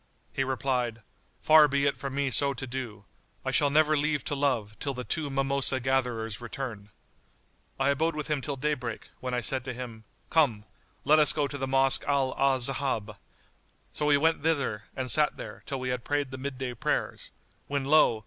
[0.33, 1.03] He replied,
[1.41, 3.05] "Far be it from me so to do.
[3.45, 6.89] I shall never leave to love till the two mimosa gatherers return."[FN#84]
[7.79, 10.65] I abode with him till daybreak, when I said to him, "Come
[11.05, 13.15] let us go to the Mosque Al Ahzab."
[13.93, 17.31] So we went thither and sat there, till we had prayed the midday prayers,
[17.67, 18.19] when lo!